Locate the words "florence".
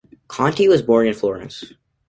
1.13-1.63